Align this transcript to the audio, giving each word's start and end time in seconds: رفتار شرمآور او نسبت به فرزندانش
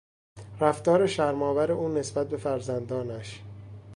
رفتار 0.59 1.07
شرمآور 1.07 1.71
او 1.71 1.89
نسبت 1.89 2.29
به 2.29 2.37
فرزندانش 2.37 3.41